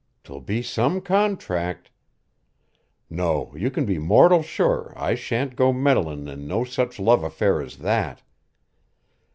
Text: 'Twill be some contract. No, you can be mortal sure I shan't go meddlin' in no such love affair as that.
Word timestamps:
'Twill 0.23 0.41
be 0.41 0.63
some 0.63 0.99
contract. 0.99 1.91
No, 3.07 3.53
you 3.55 3.69
can 3.69 3.85
be 3.85 3.99
mortal 3.99 4.41
sure 4.41 4.93
I 4.95 5.13
shan't 5.13 5.55
go 5.55 5.71
meddlin' 5.71 6.27
in 6.27 6.47
no 6.47 6.63
such 6.63 6.97
love 6.99 7.23
affair 7.23 7.61
as 7.61 7.77
that. 7.77 8.23